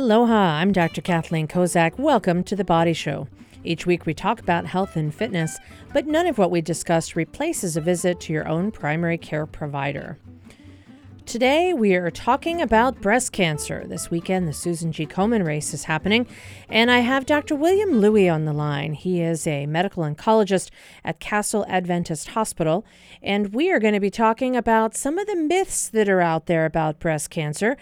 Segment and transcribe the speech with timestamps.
[0.00, 1.02] Aloha, I'm Dr.
[1.02, 1.98] Kathleen Kozak.
[1.98, 3.28] Welcome to The Body Show.
[3.64, 5.58] Each week we talk about health and fitness,
[5.92, 10.18] but none of what we discuss replaces a visit to your own primary care provider.
[11.26, 13.84] Today, we are talking about breast cancer.
[13.86, 15.06] This weekend, the Susan G.
[15.06, 16.26] Komen race is happening,
[16.68, 17.54] and I have Dr.
[17.54, 18.94] William Loui on the line.
[18.94, 20.70] He is a medical oncologist
[21.04, 22.84] at Castle Adventist Hospital,
[23.22, 26.46] and we are going to be talking about some of the myths that are out
[26.46, 27.76] there about breast cancer,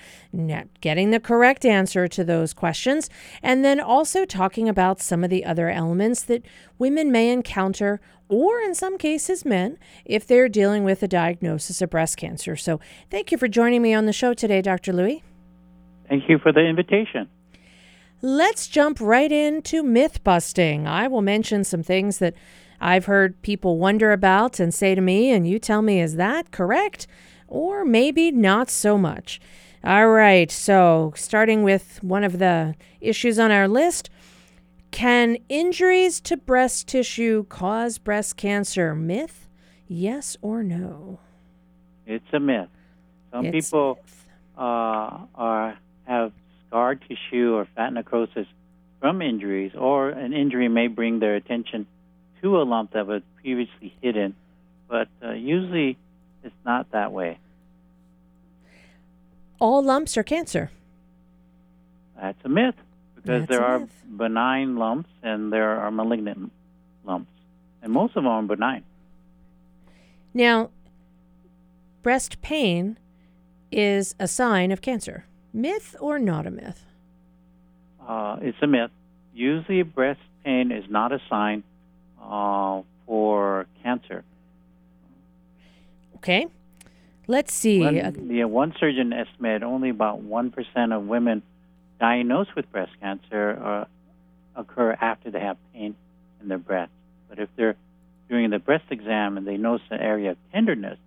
[0.81, 3.09] getting the correct answer to those questions,
[3.43, 6.45] and then also talking about some of the other elements that
[6.79, 11.91] women may encounter or in some cases men, if they're dealing with a diagnosis of
[11.91, 12.57] breast cancer.
[12.57, 14.93] So thank you for joining me on the show today, Dr.
[14.93, 15.23] Loui.
[16.09, 17.29] Thank you for the invitation.
[18.21, 20.89] Let's jump right into myth busting.
[20.89, 22.35] I will mention some things that
[22.81, 26.51] I've heard people wonder about and say to me, and you tell me, is that
[26.51, 27.07] correct?
[27.47, 29.41] Or maybe not so much.
[29.85, 34.11] All right, so starting with one of the issues on our list
[34.91, 38.95] can injuries to breast tissue cause breast cancer?
[38.95, 39.49] Myth?
[39.87, 41.21] Yes or no?
[42.07, 42.69] It's a myth.
[43.33, 44.25] Some It's people myth.
[44.57, 46.33] uh, are have
[46.67, 48.47] scar tissue or fat necrosis
[49.01, 51.87] from injuries, or an injury may bring their attention
[52.43, 54.35] to a lump that was previously hidden,
[54.89, 55.97] but uh, usually
[56.43, 57.39] it's not that way.
[59.61, 60.71] All lumps are cancer.
[62.21, 62.75] That's a myth
[63.29, 66.51] because there are benign lumps and there are malignant
[67.05, 67.31] lumps,
[67.83, 68.85] and most of them are benign.
[70.33, 70.71] Now,
[72.03, 72.99] breast pain
[73.71, 75.27] is a sign of cancer.
[75.53, 76.85] Myth or not a myth?
[78.07, 78.91] uh, it's a myth.
[79.35, 81.63] Usually, breast pain is not a sign
[82.23, 84.25] uh, for cancer.
[86.17, 86.47] Okay.
[87.27, 87.81] Let's see.
[87.81, 91.43] One, yeah, one surgeon estimated only about 1% of women
[92.01, 93.87] diagnosed with breast cancer
[94.57, 95.95] uh, occur after they have pain
[96.41, 96.93] in their breast.
[97.29, 97.77] But if they're
[98.29, 100.99] doing the breast exam and they notice an area of tenderness,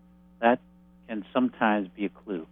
[0.42, 0.60] that
[1.08, 2.48] can sometimes be a clue.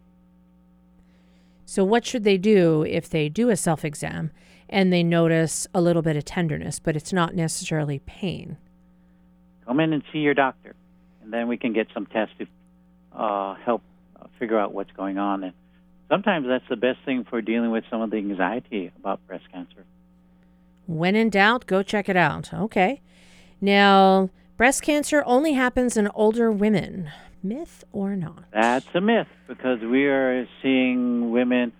[1.65, 4.31] So, what should they do if they do a self exam
[4.67, 8.57] and they notice a little bit of tenderness, but it's not necessarily pain?
[9.65, 10.75] Come in and see your doctor,
[11.21, 12.47] and then we can get some tests to
[13.15, 13.83] uh, help
[14.39, 15.43] figure out what's going on.
[15.43, 15.53] And
[16.09, 19.85] sometimes that's the best thing for dealing with some of the anxiety about breast cancer.
[20.87, 22.53] When in doubt, go check it out.
[22.53, 23.01] Okay.
[23.61, 27.11] Now, breast cancer only happens in older women.
[27.41, 28.43] Myth or not?
[28.51, 31.71] That's a myth because we are seeing women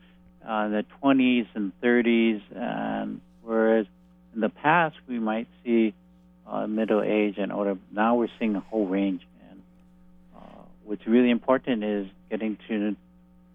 [0.48, 3.86] uh, in the 20s and 30s, and whereas
[4.34, 5.94] in the past we might see
[6.48, 7.78] uh, middle age and older.
[7.92, 9.22] Now we're seeing a whole range.
[9.50, 9.62] And
[10.36, 12.96] uh, what's really important is getting to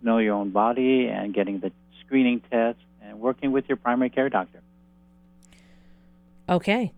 [0.04, 1.72] know your own body and getting the
[2.04, 4.60] screening test and working with your primary care doctor.
[6.48, 6.92] Okay.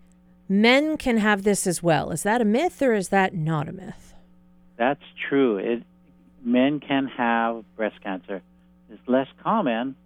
[0.48, 2.10] Men can have this as well.
[2.10, 4.14] Is that a myth or is that not a myth?
[4.76, 5.58] That's true.
[5.58, 5.82] It
[6.44, 8.42] men can have breast cancer.
[8.90, 9.96] It's less common.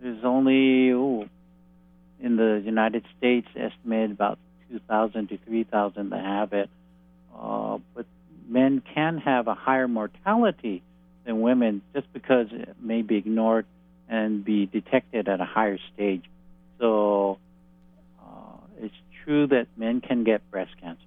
[0.00, 1.28] There's only ooh,
[2.20, 4.38] in the United States estimated about
[4.70, 6.68] 2,000 to 3,000 that have it.
[7.36, 8.06] Uh, but
[8.48, 10.82] men can have a higher mortality
[11.24, 13.66] than women just because it may be ignored
[14.08, 16.24] and be detected at a higher stage.
[16.78, 17.38] So
[18.22, 21.00] uh, it's true that men can get breast cancer.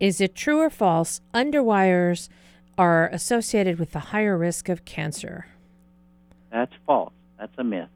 [0.00, 1.20] Is it true or false?
[1.32, 2.28] Underwires
[2.76, 5.46] are associated with a higher risk of cancer.
[6.50, 7.12] That's false.
[7.38, 7.88] That's a myth.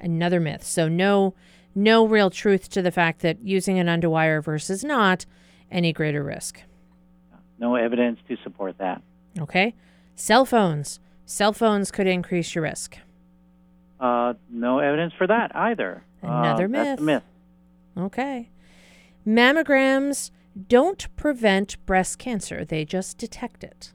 [0.00, 0.64] Another myth.
[0.64, 1.34] So no
[1.74, 5.26] no real truth to the fact that using an underwire versus not
[5.70, 6.62] any greater risk.
[7.58, 9.02] No evidence to support that.
[9.38, 9.74] Okay?
[10.14, 11.00] Cell phones.
[11.26, 12.98] Cell phones could increase your risk.
[13.98, 16.04] Uh, no evidence for that either.
[16.22, 17.22] Another uh, That's a myth.
[17.96, 18.04] myth.
[18.04, 18.50] Okay.
[19.26, 20.30] Mammograms
[20.68, 23.92] don't prevent breast cancer, they just detect it.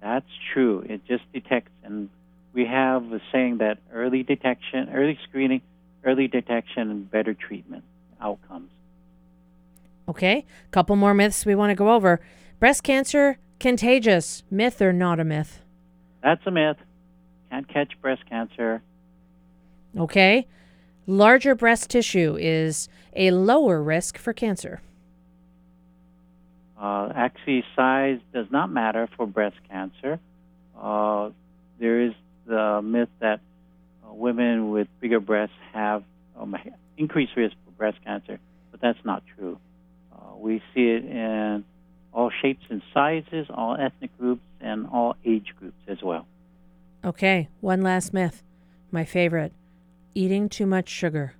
[0.00, 0.84] That's true.
[0.88, 2.08] It just detects, and
[2.52, 5.62] we have a saying that early detection, early screening,
[6.04, 7.84] early detection, and better treatment
[8.20, 8.70] outcomes.
[10.08, 10.46] Okay?
[10.70, 12.20] Couple more myths we want to go over.
[12.60, 14.42] Breast cancer contagious.
[14.50, 15.60] Myth or not a myth?
[16.22, 16.76] That's a myth.
[17.50, 18.82] Can't catch breast cancer.
[19.96, 20.46] Okay?
[21.06, 24.80] Larger breast tissue is a lower risk for cancer.
[26.78, 30.18] Uh, actually, size does not matter for breast cancer.
[30.78, 31.30] Uh,
[31.78, 32.12] there is
[32.46, 33.40] the myth that
[34.04, 36.02] uh, women with bigger breasts have
[36.38, 36.54] um,
[36.98, 38.38] increased risk for breast cancer,
[38.70, 39.58] but that's not true.
[40.12, 41.64] Uh, we see it in
[42.16, 46.26] all shapes and sizes, all ethnic groups, and all age groups as well.
[47.04, 48.42] Okay, one last myth.
[48.90, 49.52] My favorite
[50.14, 51.34] eating too much sugar.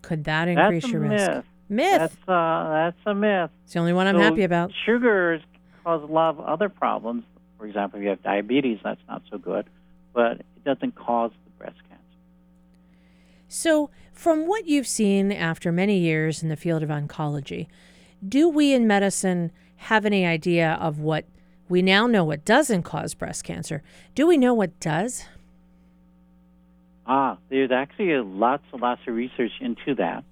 [0.00, 1.30] Could that increase that's your a risk?
[1.30, 1.44] myth.
[1.68, 1.98] Myth.
[1.98, 3.50] That's uh, that's a myth.
[3.64, 4.72] it's the only one I'm So happy about.
[4.86, 5.42] Sugars
[5.84, 7.24] cause a lot of other problems.
[7.58, 9.66] For example, if you have diabetes, that's not so good,
[10.14, 12.04] but it doesn't cause the breast cancer.
[13.48, 17.66] So, from what you've seen after many years in the field of oncology,
[18.26, 21.24] do we in medicine have any idea of what
[21.68, 23.82] we now know what doesn't cause breast cancer?
[24.14, 25.24] Do we know what does?
[27.06, 30.24] Ah, there's actually lots and lots of research into that,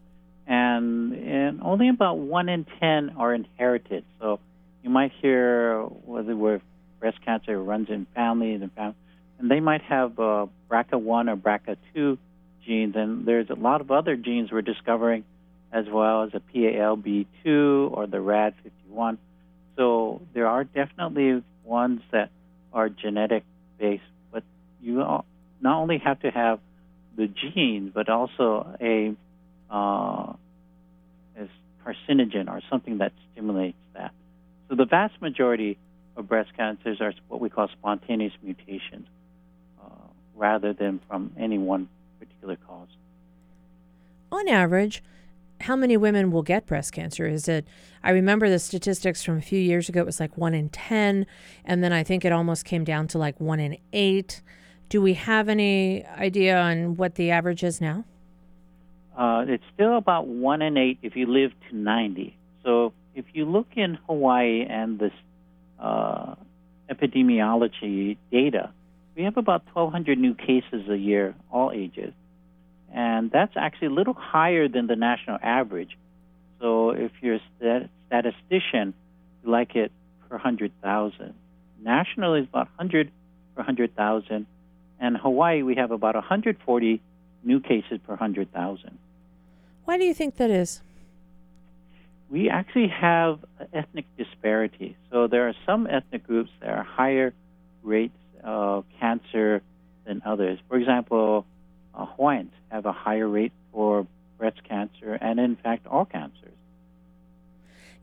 [0.46, 4.04] and and only about one in ten are inherited.
[4.20, 4.38] So
[4.82, 6.60] you might hear whether where
[7.00, 8.94] breast cancer runs in families and fam-
[9.38, 12.18] and they might have uh, BRCA1 or BRCA2
[12.66, 15.24] genes, and there's a lot of other genes we're discovering,
[15.72, 19.18] as well as the PALB2 or the RAD51.
[19.78, 22.30] So there are definitely ones that
[22.72, 23.44] are genetic
[23.78, 24.02] based,
[24.32, 24.42] but
[24.82, 25.24] you not
[25.64, 26.58] only have to have
[27.16, 29.14] the gene, but also a
[29.70, 30.32] uh,
[31.36, 31.48] as
[31.86, 34.12] carcinogen or something that stimulates that.
[34.68, 35.78] So the vast majority
[36.16, 39.06] of breast cancers are what we call spontaneous mutations,
[39.80, 39.86] uh,
[40.34, 41.88] rather than from any one
[42.18, 42.88] particular cause.
[44.32, 45.04] On average,
[45.60, 47.26] how many women will get breast cancer?
[47.26, 47.66] Is it,
[48.02, 51.26] I remember the statistics from a few years ago, it was like one in 10,
[51.64, 54.42] and then I think it almost came down to like one in eight.
[54.88, 58.04] Do we have any idea on what the average is now?
[59.16, 62.36] Uh, it's still about one in eight if you live to 90.
[62.62, 65.12] So if you look in Hawaii and this
[65.80, 66.36] uh,
[66.88, 68.70] epidemiology data,
[69.16, 72.12] we have about 1,200 new cases a year, all ages.
[72.92, 75.96] And that's actually a little higher than the national average.
[76.60, 78.94] So if you're a stat- statistician,
[79.44, 79.92] you like it
[80.28, 81.34] per 100,000.
[81.80, 83.10] Nationally, it's about 100
[83.54, 84.46] per 100,000.
[85.00, 87.00] And Hawaii, we have about 140
[87.44, 88.98] new cases per 100,000.
[89.84, 90.82] Why do you think that is?
[92.30, 94.96] We actually have ethnic disparity.
[95.10, 97.32] So there are some ethnic groups that are higher
[97.82, 99.62] rates of cancer
[100.04, 100.58] than others.
[100.68, 101.46] For example,
[101.94, 104.06] uh, Hawaiians have a higher rate for
[104.36, 106.58] breast cancer and, in fact, all cancers.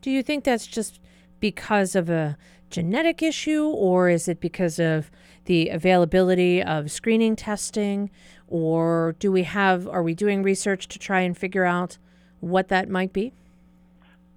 [0.01, 0.99] Do you think that's just
[1.39, 2.37] because of a
[2.71, 5.11] genetic issue, or is it because of
[5.45, 8.09] the availability of screening testing,
[8.47, 11.99] or do we have, are we doing research to try and figure out
[12.39, 13.31] what that might be?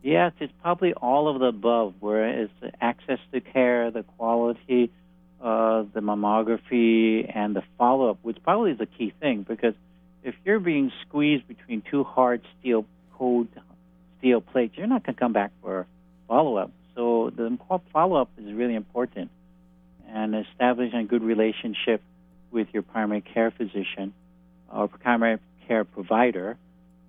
[0.02, 4.90] Yes, it's probably all of the above, where it's the access to care, the quality,
[5.42, 9.74] uh, the mammography, and the follow up, which probably is the key thing because
[10.28, 12.84] if you're being squeezed between two hard steel,
[13.16, 13.48] cold
[14.18, 15.86] steel plates, you're not going to come back for
[16.28, 16.70] follow up.
[16.94, 17.56] So the
[17.92, 19.30] follow up is really important,
[20.06, 22.02] and establishing a good relationship
[22.50, 24.12] with your primary care physician
[24.70, 26.58] or primary care provider,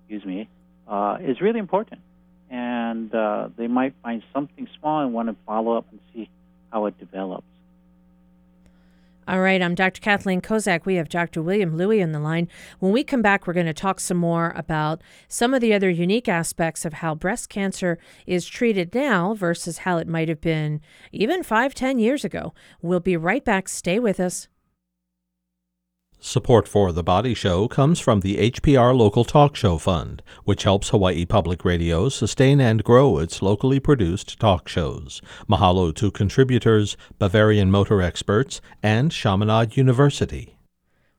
[0.00, 0.48] excuse me,
[0.88, 2.00] uh, is really important.
[2.48, 6.30] And uh, they might find something small and want to follow up and see
[6.72, 7.44] how it develops.
[9.30, 10.00] All right, I'm Dr.
[10.00, 10.84] Kathleen Kozak.
[10.84, 11.40] We have Dr.
[11.40, 12.48] William Loui on the line.
[12.80, 15.88] When we come back, we're going to talk some more about some of the other
[15.88, 20.80] unique aspects of how breast cancer is treated now versus how it might have been
[21.12, 22.54] even five, ten years ago.
[22.82, 23.68] We'll be right back.
[23.68, 24.48] Stay with us.
[26.22, 30.90] Support for The Body Show comes from the HPR Local Talk Show Fund, which helps
[30.90, 35.22] Hawaii Public Radio sustain and grow its locally produced talk shows.
[35.48, 40.56] Mahalo to contributors, Bavarian Motor Experts, and Chaminade University.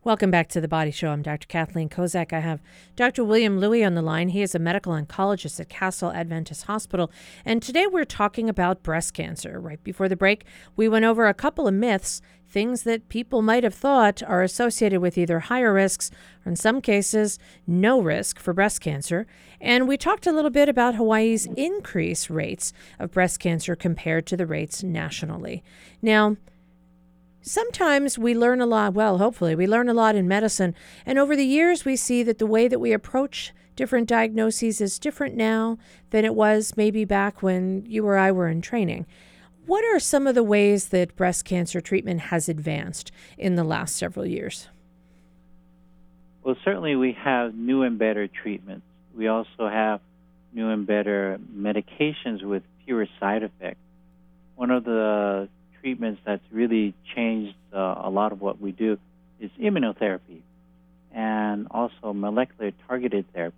[0.03, 1.09] Welcome back to the Body Show.
[1.09, 1.45] I'm Dr.
[1.45, 2.33] Kathleen Kozak.
[2.33, 2.59] I have
[2.95, 3.23] Dr.
[3.23, 4.29] William Loui on the line.
[4.29, 7.11] He is a medical oncologist at Castle Adventist Hospital.
[7.45, 9.59] And today we're talking about breast cancer.
[9.59, 10.43] Right before the break,
[10.75, 15.01] we went over a couple of myths, things that people might have thought are associated
[15.01, 16.09] with either higher risks
[16.43, 19.27] or, in some cases, no risk for breast cancer.
[19.61, 24.35] And we talked a little bit about Hawaii's increased rates of breast cancer compared to
[24.35, 25.63] the rates nationally.
[26.01, 26.37] Now,
[27.41, 30.75] Sometimes we learn a lot, well, hopefully, we learn a lot in medicine.
[31.05, 34.99] And over the years, we see that the way that we approach different diagnoses is
[34.99, 35.77] different now
[36.11, 39.07] than it was maybe back when you or I were in training.
[39.65, 43.95] What are some of the ways that breast cancer treatment has advanced in the last
[43.95, 44.67] several years?
[46.43, 48.85] Well, certainly we have new and better treatments.
[49.15, 50.01] We also have
[50.53, 53.79] new and better medications with fewer side effects.
[54.55, 55.49] One of the
[55.81, 58.97] treatments that's really changed uh, a lot of what we do
[59.39, 60.41] is immunotherapy
[61.13, 63.55] and also molecular targeted therapy.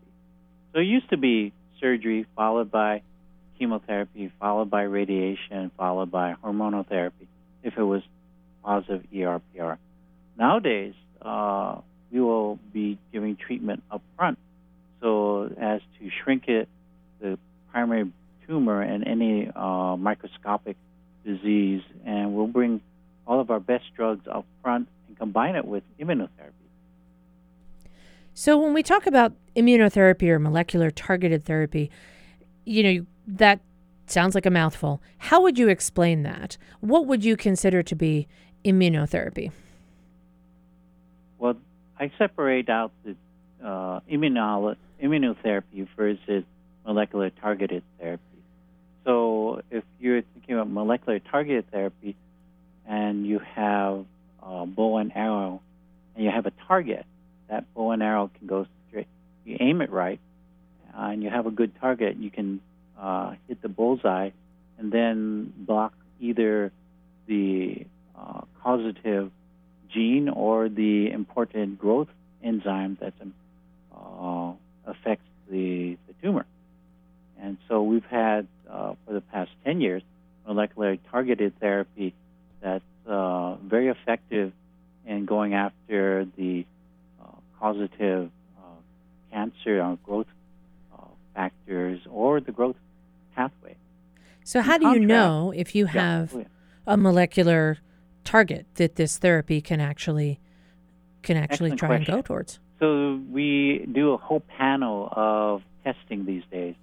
[0.74, 3.02] So it used to be surgery followed by
[3.60, 7.28] chemotherapy, followed by radiation, followed by hormonal therapy
[7.62, 8.02] if it was
[8.64, 9.78] positive ERPR.
[10.38, 11.80] Nowadays, uh,
[12.12, 14.40] we will be giving treatment up front
[15.02, 16.70] so as to shrink it,
[17.20, 17.38] the
[17.72, 18.12] primary
[18.48, 20.78] tumor and any uh, microscopic
[21.26, 22.82] disease, and we'll bring
[23.26, 26.52] all of our best drugs up front and combine it with immunotherapy.
[28.34, 31.92] So when we talk about immunotherapy or molecular targeted therapy,
[32.66, 33.60] you know, that
[34.08, 35.02] sounds like a mouthful.
[35.18, 36.58] How would you explain that?
[36.80, 38.28] What would you consider to be
[38.66, 39.52] immunotherapy?
[41.38, 41.56] Well,
[42.00, 43.16] I separate out the
[43.64, 46.44] uh, immunolo- immunotherapy versus
[46.86, 48.24] molecular targeted therapy.
[49.06, 52.16] So if you're thinking about molecular targeted therapy
[52.88, 54.06] and you have
[54.42, 55.62] a bow and arrow
[56.16, 57.06] and you have a target,
[57.50, 59.08] that bow and arrow can go straight.
[59.46, 60.20] You aim it right
[60.98, 62.62] uh, and you have a good target, you can
[63.00, 64.30] uh, hit the bullseye
[64.78, 66.72] and then block either
[67.28, 67.86] the
[68.18, 69.32] uh, causative
[69.90, 72.08] gene or the important growth
[72.44, 73.14] enzyme that
[73.96, 74.52] uh,
[74.86, 76.46] affects the, the tumor.
[77.40, 80.02] And so we've had, uh, for the past 10 years,
[80.48, 82.14] molecular targeted therapy
[82.62, 84.52] that's uh, very effective
[85.06, 86.66] in going after the
[87.22, 87.28] uh,
[87.60, 88.62] causative uh,
[89.32, 90.28] cancer or growth
[90.94, 91.04] uh,
[91.36, 92.78] factors or the growth
[93.36, 93.76] pathway.
[94.44, 96.44] So, how In do you know if you have yeah.
[96.88, 97.78] a molecular
[98.24, 100.40] target that this therapy can actually
[101.22, 102.60] can actually Excellent try and go towards?
[102.80, 106.76] So we do a whole panel of testing these days.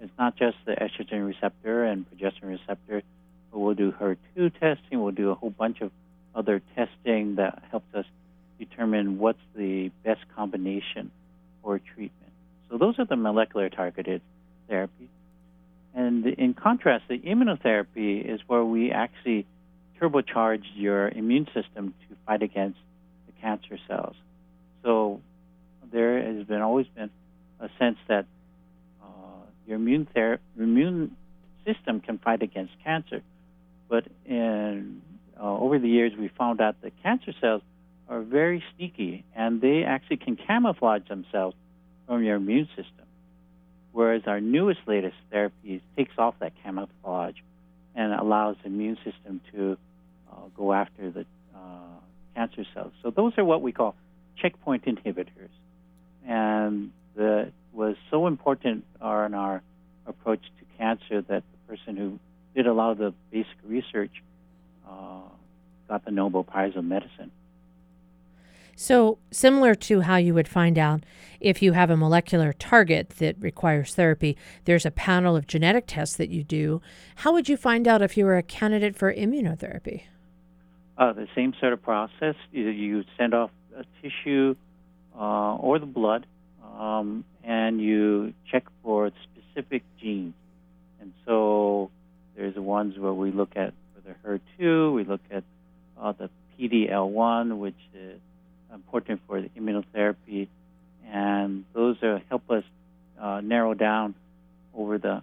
[0.00, 3.02] It's not just the estrogen receptor and progesterone receptor,
[3.50, 5.00] but we'll do HER2 testing.
[5.02, 5.90] We'll do a whole bunch of
[6.34, 8.04] other testing that helps us
[8.58, 11.10] determine what's the best combination
[11.62, 12.32] for treatment.
[12.70, 14.20] So those are the molecular targeted
[14.70, 15.08] therapies.
[15.94, 19.46] And in contrast, the immunotherapy is where we actually
[20.00, 22.78] turbocharge your immune system to fight against
[23.26, 24.14] the cancer cells.
[24.82, 25.20] So
[25.90, 27.10] there has been always been
[27.60, 28.26] a sense that
[29.66, 31.16] your immune ther- immune
[31.64, 33.22] system can fight against cancer,
[33.88, 35.02] but in
[35.38, 37.62] uh, over the years we found out that cancer cells
[38.08, 41.56] are very sneaky and they actually can camouflage themselves
[42.06, 43.04] from your immune system.
[43.92, 47.36] Whereas our newest, latest therapy takes off that camouflage
[47.94, 49.76] and allows the immune system to
[50.30, 51.98] uh, go after the uh,
[52.34, 52.92] cancer cells.
[53.02, 53.96] So those are what we call
[54.36, 55.48] checkpoint inhibitors.
[56.26, 59.62] And that was so important in our
[60.06, 62.18] approach to cancer that the person who
[62.54, 64.22] did a lot of the basic research
[64.88, 65.20] uh,
[65.88, 67.30] got the Nobel Prize of Medicine.
[68.78, 71.04] So, similar to how you would find out
[71.40, 76.16] if you have a molecular target that requires therapy, there's a panel of genetic tests
[76.16, 76.82] that you do.
[77.16, 80.02] How would you find out if you were a candidate for immunotherapy?
[80.98, 82.34] Uh, the same sort of process.
[82.52, 84.54] You, you send off a tissue
[85.18, 86.26] uh, or the blood,
[86.76, 90.34] um, and you check for specific genes.
[91.00, 91.90] And so
[92.36, 94.14] there's the ones where we look at for the
[94.58, 95.44] HER2, we look at
[96.00, 98.20] uh, the PDL1, which is
[98.72, 100.48] important for the immunotherapy,
[101.06, 102.64] and those are, help us
[103.20, 104.14] uh, narrow down
[104.74, 105.22] over the uh,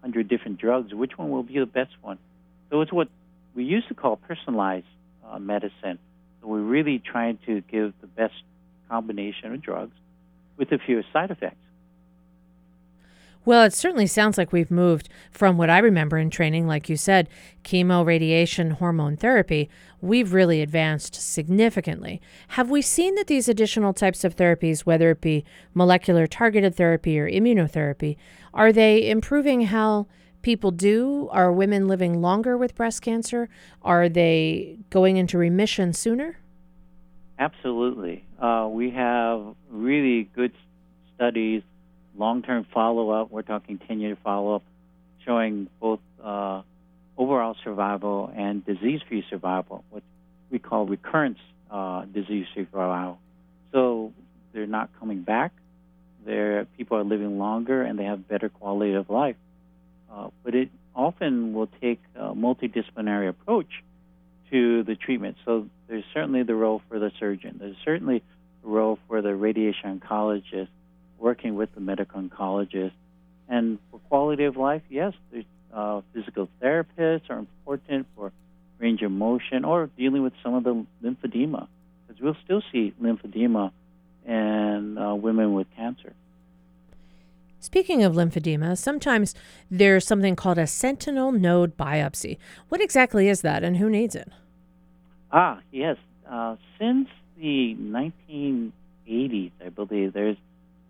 [0.00, 2.18] hundred different drugs which one will be the best one.
[2.70, 3.08] So it's what
[3.54, 4.86] we used to call personalized
[5.24, 5.98] uh, medicine.
[6.40, 8.34] So we're really trying to give the best
[8.88, 9.94] combination of drugs
[10.58, 11.56] with the fewest side effects.
[13.44, 16.98] Well, it certainly sounds like we've moved from what I remember in training, like you
[16.98, 17.30] said,
[17.64, 19.70] chemo, radiation, hormone therapy.
[20.02, 22.20] We've really advanced significantly.
[22.48, 27.18] Have we seen that these additional types of therapies, whether it be molecular targeted therapy
[27.18, 28.18] or immunotherapy,
[28.52, 30.08] are they improving how
[30.42, 31.30] people do?
[31.32, 33.48] Are women living longer with breast cancer?
[33.80, 36.38] Are they going into remission sooner?
[37.38, 38.24] Absolutely.
[38.40, 40.52] Uh, we have really good
[41.14, 41.62] studies,
[42.16, 43.30] long term follow up.
[43.30, 44.62] We're talking 10 year follow up,
[45.24, 46.62] showing both uh,
[47.16, 50.02] overall survival and disease free survival, what
[50.50, 51.38] we call recurrence
[51.70, 53.18] uh, disease free survival.
[53.72, 54.12] So
[54.52, 55.52] they're not coming back.
[56.26, 59.36] They're, people are living longer and they have better quality of life.
[60.12, 63.84] Uh, but it often will take a multidisciplinary approach
[64.50, 65.36] to the treatment.
[65.44, 67.58] So there's certainly the role for the surgeon.
[67.60, 68.22] There's certainly
[68.64, 70.68] a role for the radiation oncologist
[71.18, 72.92] working with the medical oncologist.
[73.48, 78.32] And for quality of life, yes, there's uh, physical therapists are important for
[78.78, 81.66] range of motion or dealing with some of the lymphedema,
[82.06, 83.72] because we'll still see lymphedema
[84.26, 86.12] in uh, women with cancer.
[87.60, 89.34] Speaking of lymphedema, sometimes
[89.70, 92.38] there's something called a sentinel node biopsy.
[92.68, 94.30] What exactly is that and who needs it?
[95.32, 95.96] Ah, yes.
[96.30, 100.36] Uh, since the 1980s, I believe, there's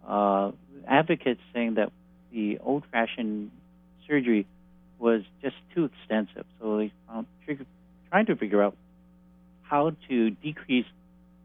[0.07, 0.53] uh,
[0.87, 1.91] advocates saying that
[2.33, 3.51] the old-fashioned
[4.07, 4.47] surgery
[4.99, 6.45] was just too extensive.
[6.61, 7.27] So they found
[8.11, 8.77] trying to figure out
[9.63, 10.87] how to decrease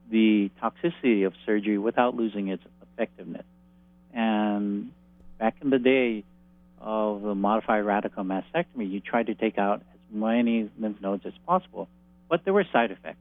[0.09, 3.45] the toxicity of surgery without losing its effectiveness.
[4.13, 4.91] And
[5.63, 6.23] in the day
[6.79, 11.33] of the modified radical mastectomy, you tried to take out as many lymph nodes as
[11.47, 11.87] possible,
[12.29, 13.17] but there were side effects,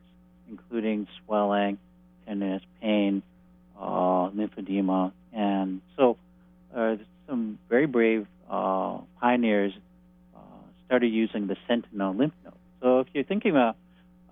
[0.51, 1.79] including swelling,
[2.27, 3.23] tenderness, pain,
[3.81, 6.17] uh, lymphedema, and so
[6.77, 6.97] uh,
[7.29, 9.73] some very brave uh, pioneers
[10.35, 10.39] uh,
[10.87, 12.55] started using the sentinel lymph node.
[12.81, 13.77] So if you're thinking about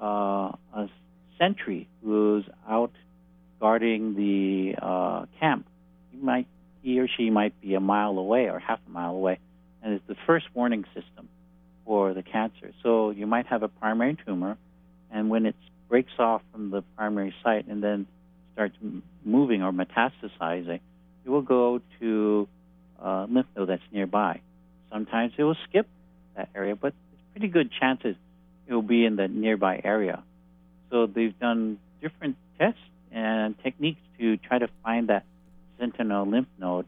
[0.03, 0.91] uh, a
[1.39, 2.93] sentry who's out
[3.61, 5.67] guarding the uh, camp,
[6.13, 6.49] you might
[6.83, 9.39] he or she might be a mile away or half a mile away,
[9.83, 11.29] and it's the first warning system
[11.85, 12.73] for the cancer.
[12.83, 14.57] So you might have a primary tumor,
[15.11, 15.57] and when it
[15.89, 18.07] breaks off from the primary site and then
[18.55, 18.77] starts
[19.25, 20.81] moving or metastasizing,
[21.25, 22.49] it will go to
[23.29, 24.41] lymph node that's nearby.
[24.93, 25.87] Sometimes it will skip
[26.37, 28.17] that area, but it's pretty good chances
[28.67, 30.23] it will be in the nearby area.
[30.91, 35.25] So they've done different tests and techniques to try to find that
[35.79, 36.87] sentinel lymph node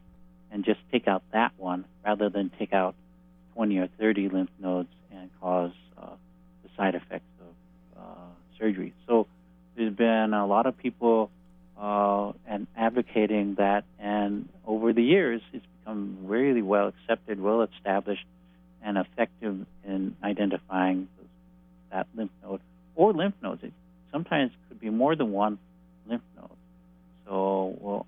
[0.53, 2.95] and just take out that one rather than take out
[3.55, 6.07] 20 or 30 lymph nodes and cause uh,
[6.63, 8.95] the side effects of uh, surgery.
[9.07, 9.27] So
[9.77, 11.31] there's been a lot of people
[11.81, 18.25] uh, and advocating that, and over the years, it's become really well accepted, well established,
[18.83, 21.09] and effective in identifying
[21.91, 22.61] that lymph node
[22.95, 23.63] or lymph nodes.
[23.63, 23.73] It
[24.11, 25.59] sometimes could be more than one
[26.09, 26.51] lymph node.
[27.27, 28.07] So we'll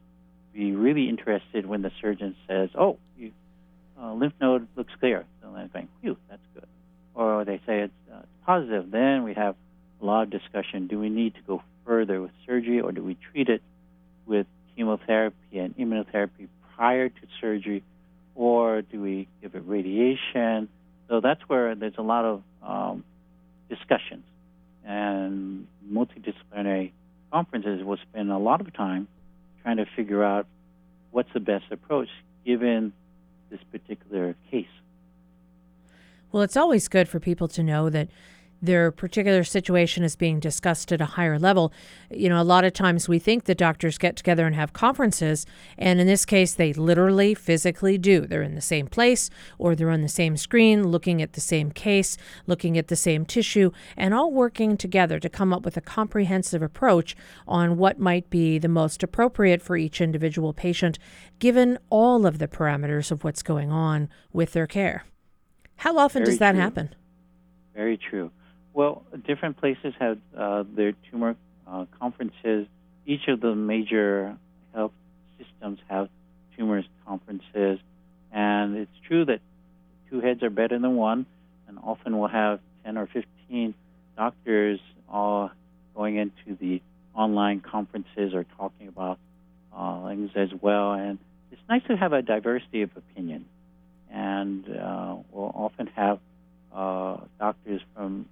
[0.53, 2.99] be really interested when the surgeon says, "Oh,
[4.05, 6.67] uh, lymph node looks clear." So I'm going, "Phew, that's good."
[7.15, 8.91] Or they say it's, uh, positive.
[8.91, 9.57] Then we have
[10.01, 10.87] a lot of discussion.
[10.87, 13.63] Do we need to go further with surgery, or do we treat it
[14.27, 17.83] with chemotherapy and immunotherapy prior to surgery,
[18.35, 20.69] or do we give it radiation?
[21.09, 23.05] So that's where there's a lot of um,
[23.69, 24.25] discussions,
[24.85, 26.93] and multidisciplinary
[27.33, 29.09] conferences will spend a lot of time
[29.63, 30.47] trying to figure out
[31.11, 32.09] what's the best approach
[32.45, 32.93] given
[33.55, 34.67] this particular case.
[36.33, 38.09] Well, it's always good for people to know that
[38.65, 41.73] their particular situation is being discussed at a higher level.
[42.11, 45.47] You know, a lot of times we think that doctors get together and have conferences,
[45.77, 48.23] and in this case, they literally physically do.
[48.23, 51.71] They're in the same place or they're on the same screen, looking at the same
[51.71, 55.83] case, looking at the same tissue, and all working together to come up with a
[55.83, 57.15] comprehensive approach
[57.47, 60.99] on what might be the most appropriate for each individual patient,
[61.39, 65.05] given all of the parameters of what's going on with their care.
[65.77, 66.61] How often Very does that true.
[66.61, 66.95] happen?
[67.75, 68.31] Very true.
[68.75, 72.67] Well, different places have uh, their tumor uh, conferences.
[73.07, 74.37] Each of the major
[74.75, 74.91] health
[75.39, 76.09] systems have
[76.57, 77.79] tumors conferences,
[78.33, 79.41] and it's true that
[80.11, 81.25] two heads are better than one,
[81.69, 83.75] and often we'll have 10 or 15
[84.17, 85.53] doctors all
[85.95, 86.83] going into the
[87.15, 89.21] online conferences or talking about
[89.73, 90.95] uh, things as well.
[90.95, 91.21] And
[91.53, 93.45] it's nice to have a diversity of opinion,
[94.11, 96.19] and uh, we'll often have
[96.75, 98.27] uh, doctors from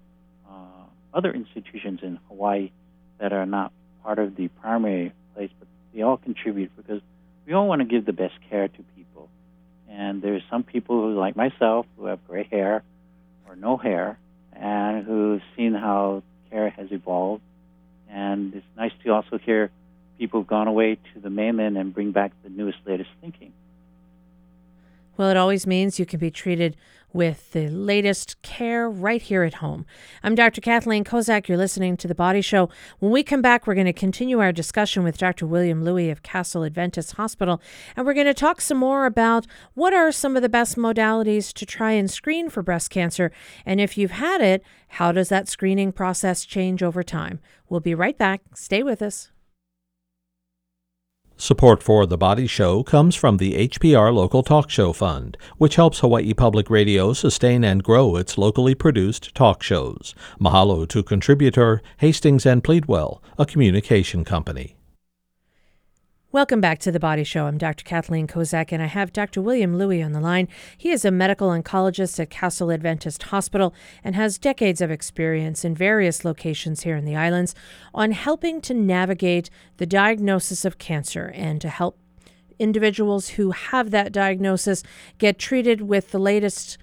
[1.15, 2.71] other institutions in Hawaii
[3.19, 3.73] that are not
[4.03, 7.01] part of the primary place, but they all contribute because
[7.47, 9.29] we all want to give the best care to people.
[9.89, 12.83] And there's some people who, like myself, who have gray hair
[13.49, 14.19] or no hair,
[14.53, 17.43] and who've seen how care has evolved.
[18.09, 19.71] And it's nice to also hear
[20.19, 23.53] people who've gone away to the mainland and bring back the newest, latest thinking.
[25.17, 26.77] Well, it always means you can be treated
[27.13, 29.85] with the latest care right here at home.
[30.23, 30.61] I'm Dr.
[30.61, 31.49] Kathleen Kozak.
[31.49, 32.69] You're listening to The Body Show.
[32.99, 35.47] When we come back, we're going to continue our discussion with Dr.
[35.47, 37.61] William Loui of Castle Adventist Hospital,
[37.97, 41.53] and we're going to talk some more about what are some of the best modalities
[41.55, 43.33] to try and screen for breast cancer.
[43.67, 47.41] And if you've had it, how does that screening process change over time?
[47.69, 48.43] We'll be right back.
[48.55, 49.32] Stay with us.
[51.43, 55.99] Support for The Body Show comes from the HPR Local Talk Show Fund, which helps
[55.99, 60.15] Hawaii Public Radio sustain and grow its locally produced talk shows.
[60.41, 64.77] Mahalo to contributor Hastings and Pleadwell, a communication company.
[66.33, 67.45] Welcome back to the Body Show.
[67.45, 67.85] I'm Dr.
[67.85, 69.43] Kathleen Kozak, and I have Dr.
[69.43, 70.49] William Loui on the line.
[70.79, 75.75] He is a medical oncologist at Castle Adventist Hospital and has decades of experience in
[75.75, 77.55] various locations here in the islands
[77.93, 81.99] on helping to navigate the diagnosis of cancer and to help
[82.59, 84.83] individuals who have that diagnosis
[85.19, 86.79] get treated with the latest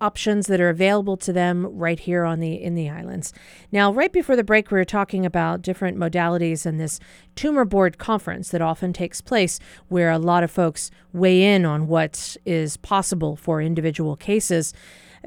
[0.00, 3.32] options that are available to them right here on the in the islands.
[3.72, 7.00] Now, right before the break, we were talking about different modalities and this
[7.34, 9.58] tumor board conference that often takes place,
[9.88, 14.72] where a lot of folks weigh in on what is possible for individual cases.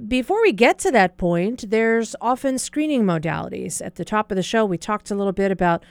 [0.08, 3.86] Before we get to that point, there's often screening modalities.
[3.86, 5.84] At the top of the show, we talked a little bit about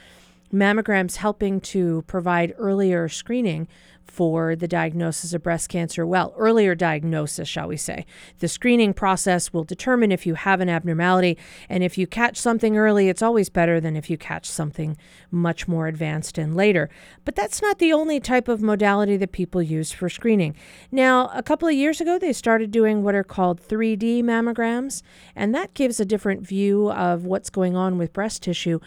[0.53, 3.69] mammograms helping to provide earlier screening
[4.11, 6.05] for the diagnosis of breast cancer.
[6.05, 8.05] Well, earlier diagnosis, shall we say.
[8.41, 12.77] The screening process will determine if you have an abnormality, and if you catch something
[12.77, 14.97] early, it's always better than if you catch something
[15.31, 16.91] much more advanced and later.
[17.25, 20.57] But that's not the only type of modality that people use for screening.
[20.91, 25.03] Now, a couple of years ago, they started doing what are called 3D mammograms,
[25.37, 28.81] and that gives a different view of what's going on with breast tissue.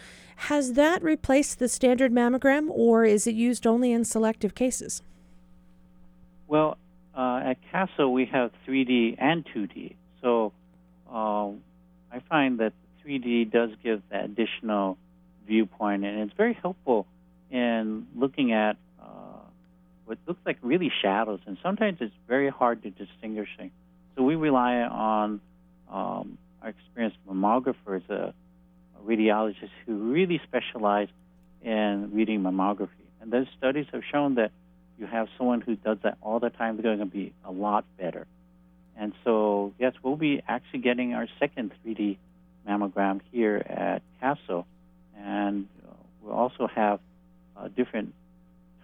[0.47, 5.01] Has that replaced the standard mammogram, or is it used only in selective cases?
[6.53, 6.77] Well,
[7.17, 9.95] uh, at Castle we have 3D and 2D.
[10.21, 10.53] So
[11.11, 11.47] uh,
[12.11, 14.99] I find that 3D does give that additional
[15.47, 17.07] viewpoint, and it's very helpful
[17.49, 19.39] in looking at uh,
[20.05, 23.49] what looks like really shadows, and sometimes it's very hard to distinguish.
[24.15, 25.41] So we rely on
[25.91, 28.31] um, our experienced mammographers, uh,
[29.03, 31.07] radiologists who really specialize
[31.63, 33.09] in reading mammography.
[33.21, 34.51] And those studies have shown that
[34.97, 37.85] you have someone who does that all the time, they're going to be a lot
[37.97, 38.27] better.
[38.95, 42.17] And so, yes, we'll be actually getting our second 3D
[42.67, 44.67] mammogram here at Castle.
[45.17, 45.67] And
[46.21, 46.99] we'll also have
[47.57, 48.13] uh, different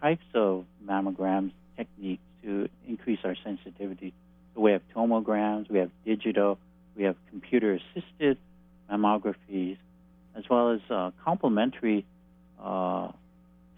[0.02, 4.14] types of mammograms techniques to increase our sensitivity.
[4.56, 6.58] So we have tomograms, we have digital,
[6.96, 8.38] we have computer assisted
[8.92, 9.78] mammographies,
[10.36, 12.06] as well as uh, complementary
[12.62, 13.12] uh,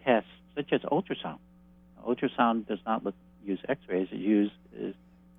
[0.05, 1.39] tests such as ultrasound.
[2.07, 4.51] Ultrasound does not look, use X-rays; it uses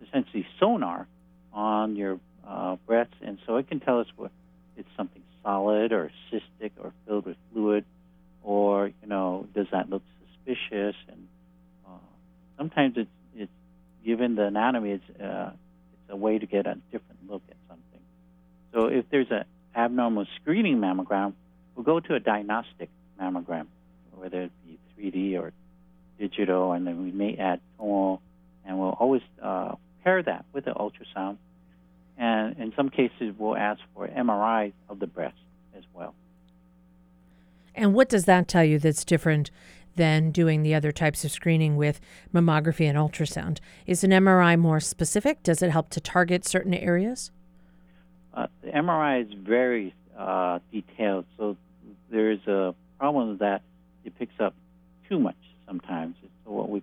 [0.07, 1.07] essentially sonar
[1.53, 4.31] on your uh, breasts, and so it can tell us what
[4.77, 7.85] it's something solid or cystic or filled with fluid,
[8.43, 10.97] or you know, does that look suspicious?
[11.09, 11.29] And
[11.87, 11.91] uh,
[12.57, 13.53] sometimes it's it's
[14.05, 15.51] given the anatomy, it's uh,
[15.93, 18.01] it's a way to get a different look at something.
[18.73, 19.45] So if there's an
[19.75, 21.35] abnormal screening mammogram,
[21.75, 22.89] we'll go to a diagnostic
[23.21, 23.67] mammogram,
[24.15, 25.53] whether it be 3D or
[26.19, 28.21] digital, and then we may add tonal,
[28.65, 31.37] and we'll always uh, pair that with the ultrasound.
[32.19, 35.37] And in some cases, we'll ask for MRI of the breast
[35.77, 36.15] as well.
[37.75, 39.51] And what does that tell you that's different
[39.97, 42.01] than doing the other types of screening with
[42.33, 43.59] mammography and ultrasound?
[43.87, 45.43] Is an MRI more specific?
[45.43, 47.31] Does it help to target certain areas?
[48.35, 51.57] Uh, the MRI is very uh, detailed, so
[52.11, 53.63] there's a problem that
[54.05, 54.55] it picks up
[55.09, 56.17] too much sometimes.
[56.23, 56.83] It's what we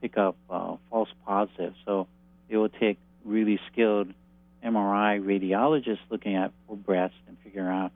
[0.00, 1.76] pick up uh, false positives.
[1.84, 2.06] So
[2.48, 4.08] it will take really skilled
[4.64, 7.92] MRI radiologists looking at full breast and figuring out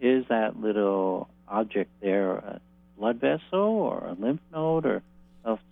[0.00, 2.60] is that little object there a
[2.98, 5.02] blood vessel or a lymph node or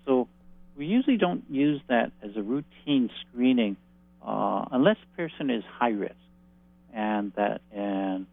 [0.06, 0.28] so
[0.76, 3.76] we usually don't use that as a routine screening
[4.24, 6.14] uh, unless the person is high risk
[6.92, 8.26] and that and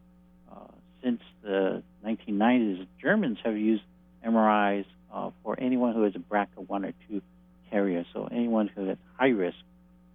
[0.51, 0.71] uh,
[1.03, 3.83] since the 1990s Germans have used
[4.25, 7.21] MRIs uh, for anyone who is a BRCA1 or 2
[7.69, 8.05] carrier.
[8.13, 9.57] So anyone who is high risk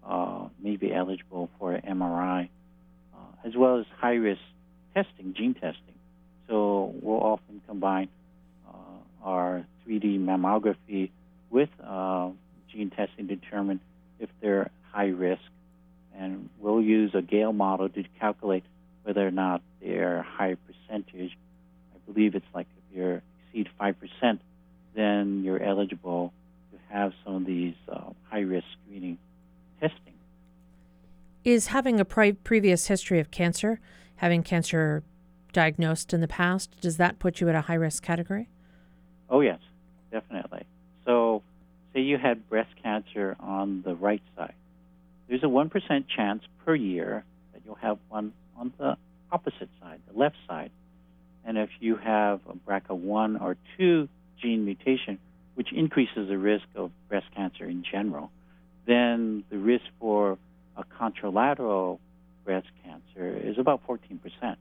[0.05, 2.49] uh, may be eligible for an MRI,
[3.15, 4.41] uh, as well as high risk
[4.95, 5.95] testing, gene testing.
[6.49, 8.09] So we'll often combine
[8.69, 11.11] uh, our 3D mammography
[11.51, 12.31] with uh,
[12.73, 13.81] gene testing to determine
[14.19, 15.43] if they're high risk.
[16.17, 18.65] And we'll use a Gail model to calculate
[19.03, 21.37] whether or not they're high percentage.
[21.95, 24.39] I believe it's like if you exceed 5%,
[24.97, 26.33] then you're eligible
[26.73, 29.19] to have some of these uh, high risk screening
[29.81, 30.15] testing.
[31.45, 33.79] Is having a pre- previous history of cancer,
[34.17, 35.05] having cancer
[35.53, 38.49] diagnosed in the past, does that put you at a high risk category?
[39.29, 39.61] Oh, yes,
[40.11, 40.65] definitely.
[41.05, 41.43] So,
[41.93, 44.55] say you had breast cancer on the right side.
[45.29, 48.97] There's a 1% chance per year that you'll have one on the
[49.31, 50.71] opposite side, the left side.
[51.45, 54.09] And if you have a BRCA1 or 2
[54.41, 55.19] gene mutation,
[55.55, 58.31] which increases the risk of breast cancer in general,
[58.87, 60.39] then the risk for
[60.77, 61.99] a contralateral
[62.45, 64.57] breast cancer is about 14%.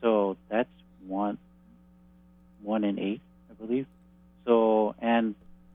[0.00, 0.68] So that's
[1.06, 1.38] one,
[2.62, 3.86] one in eight, I believe.
[4.44, 5.34] So, and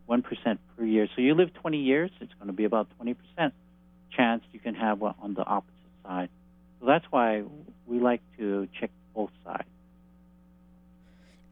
[0.09, 1.07] 1% per year.
[1.15, 3.15] So you live 20 years, it's going to be about 20%
[4.15, 6.29] chance you can have one on the opposite side.
[6.79, 7.43] So that's why
[7.87, 9.67] we like to check both sides.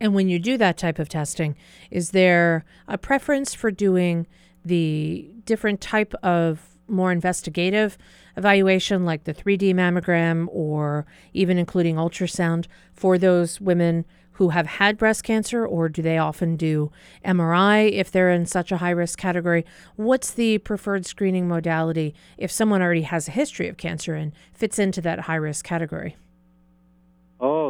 [0.01, 1.55] And when you do that type of testing,
[1.91, 4.25] is there a preference for doing
[4.65, 7.99] the different type of more investigative
[8.35, 14.97] evaluation like the 3D mammogram or even including ultrasound for those women who have had
[14.97, 16.91] breast cancer, or do they often do
[17.23, 19.63] MRI if they're in such a high risk category?
[19.97, 24.79] What's the preferred screening modality if someone already has a history of cancer and fits
[24.79, 26.15] into that high risk category?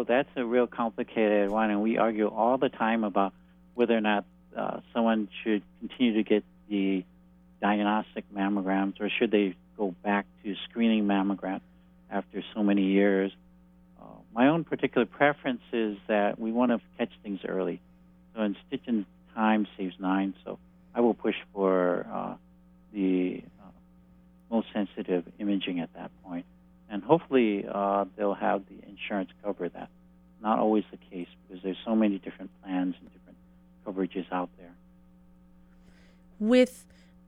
[0.04, 3.34] That's a real complicated one, and we argue all the time about
[3.74, 7.04] whether or not uh, someone should continue to get the
[7.62, 11.62] diagnostic mammograms or should they go back to screening mammogram
[12.10, 13.32] after so many years
[14.34, 17.82] my own particular preference is that we want to catch things early.
[18.34, 20.34] So in stitching time saves nine.
[20.44, 20.58] So
[20.96, 22.36] I will push for uh,
[22.94, 23.70] the uh,
[24.50, 26.46] most sensitive imaging at that point.
[26.92, 29.90] And hopefully uh, they'll have the insurance cover that.
[30.44, 33.38] Not always the case because there's so many different plans and different
[33.86, 34.74] coverages out there.
[36.38, 36.86] With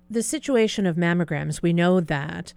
[0.09, 2.53] the situation of mammograms, we know that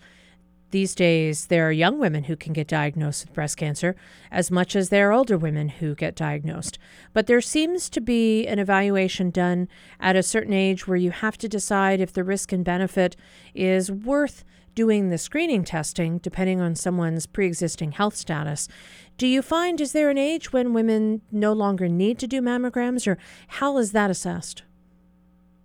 [0.73, 3.95] these days, there are young women who can get diagnosed with breast cancer
[4.33, 6.77] as much as there are older women who get diagnosed.
[7.13, 9.69] But there seems to be an evaluation done
[10.01, 13.15] at a certain age where you have to decide if the risk and benefit
[13.55, 14.45] is worth
[14.77, 18.69] doing the screening testing depending on someone's pre existing health status.
[19.17, 23.09] Do you find, is there an age when women no longer need to do mammograms,
[23.09, 24.63] or how is that assessed?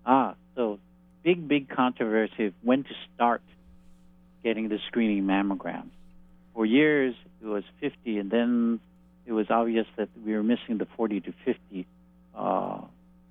[0.05, 0.79] Ah, so
[1.21, 3.41] big, big controversy of when to start
[4.43, 5.91] getting the screening mammograms.
[6.55, 8.79] For years, it was 50, and then
[9.25, 11.85] it was obvious that we were missing the 40 to 50
[12.33, 12.81] uh,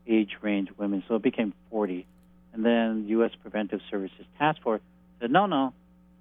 [0.06, 2.06] age range women, so it became 40.
[2.52, 3.30] And then U.S.
[3.40, 4.82] Preventive Services Task Force
[5.20, 5.72] said, no, no,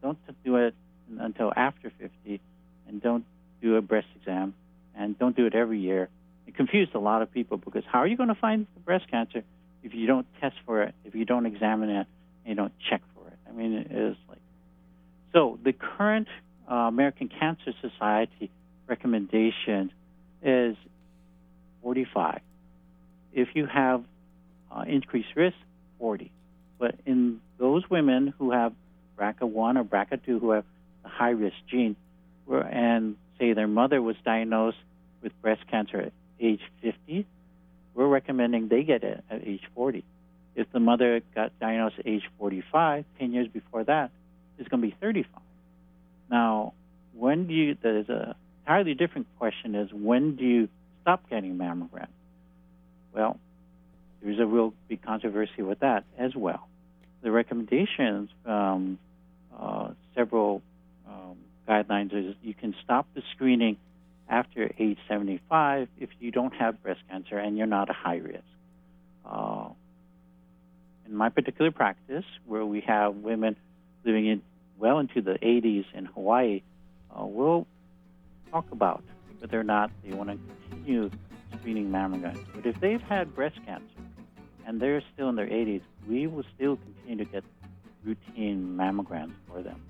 [0.01, 0.75] don't do it
[1.19, 2.41] until after 50,
[2.87, 3.25] and don't
[3.61, 4.53] do a breast exam,
[4.95, 6.09] and don't do it every year.
[6.47, 9.43] It confused a lot of people because how are you going to find breast cancer
[9.83, 12.07] if you don't test for it, if you don't examine it,
[12.45, 13.37] and you don't check for it?
[13.47, 14.39] I mean, it is like
[15.33, 16.27] so the current
[16.69, 18.49] uh, American Cancer Society
[18.87, 19.91] recommendation
[20.43, 20.75] is
[21.83, 22.41] 45.
[23.33, 24.03] If you have
[24.71, 25.55] uh, increased risk,
[25.99, 26.31] 40.
[26.77, 28.73] But in those women who have
[29.19, 30.65] BRCA1 or BRCA2 who have
[31.03, 31.95] the high risk gene,
[32.49, 34.77] and say their mother was diagnosed
[35.21, 37.25] with breast cancer at age 50,
[37.93, 40.03] we're recommending they get it at age 40.
[40.55, 44.11] If the mother got diagnosed at age 45, 10 years before that,
[44.57, 45.41] it's going to be 35.
[46.29, 46.73] Now,
[47.13, 48.35] when do you, there's a
[48.69, 50.69] entirely different question is when do you
[51.01, 52.07] stop getting mammograms?
[53.13, 53.39] Well,
[54.21, 56.67] there's a real big controversy with that as well.
[57.21, 58.99] The recommendations from
[59.59, 60.61] uh, several
[61.07, 63.77] um, guidelines is you can stop the screening
[64.29, 68.43] after age 75 if you don't have breast cancer and you're not a high risk.
[69.25, 69.69] Uh,
[71.05, 73.55] in my particular practice, where we have women
[74.05, 74.41] living in
[74.77, 76.61] well into the 80s in Hawaii,
[77.11, 77.67] uh, we'll
[78.51, 79.03] talk about
[79.39, 80.37] whether or not they want to
[80.69, 81.09] continue
[81.59, 82.43] screening mammograms.
[82.53, 83.85] But if they've had breast cancer
[84.65, 87.43] and they're still in their 80s, we will still continue to get
[88.03, 89.81] routine mammograms for them.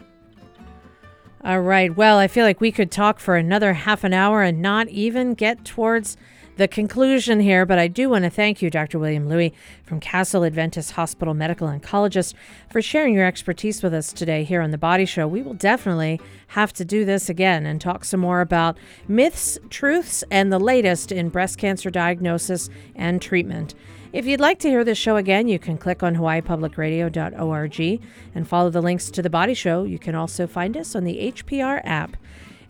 [1.44, 1.96] All right.
[1.96, 5.36] Well, I feel like we could talk for another half an hour and not even
[5.36, 6.18] get towards
[6.58, 9.00] the conclusion here, but I do want to thank you, Dr.
[9.00, 9.54] William Loui
[9.86, 12.34] from Castle Adventist Hospital Medical Oncologist,
[12.70, 15.26] for sharing your expertise with us today here on The Body Show.
[15.26, 20.22] We will definitely have to do this again and talk some more about myths, truths,
[20.30, 23.74] and the latest in breast cancer diagnosis and treatment.
[24.12, 28.02] If you'd like to hear this show again, you can click on hawaiipublicradio.org
[28.34, 29.84] and follow the links to The Body Show.
[29.84, 32.18] You can also find us on the HPR app.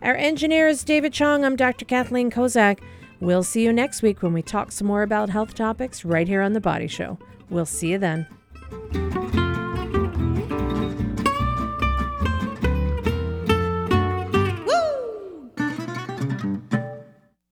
[0.02, 1.44] Our engineer is David Chong.
[1.44, 1.86] I'm Dr.
[1.86, 2.80] Kathleen Kozak.
[3.20, 6.42] We'll see you next week when we talk some more about health topics right here
[6.42, 7.18] on The Body Show.
[7.48, 8.26] We'll see you then.